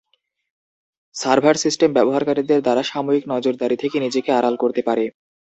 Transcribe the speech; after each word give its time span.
Server 1.15 1.55
system 1.55 1.89
ব্যবহারকারীদের 1.93 2.59
দ্বারা 2.61 2.83
সাময়িক 2.83 3.23
নজরদারী 3.33 3.77
থেকে 3.83 3.97
নিজেকে 4.05 4.29
আড়াল 4.33 4.55
করতে 4.63 4.81
পারে। 4.87 5.05